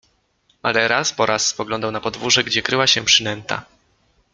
Ale 0.63 0.87
raz 0.87 1.13
po 1.13 1.25
raz 1.25 1.47
spoglądał 1.47 1.91
na 1.91 2.01
podwórze, 2.01 2.43
gdzie 2.43 2.61
kryła 2.61 2.87
się 2.87 3.03
przynęta. 3.03 3.65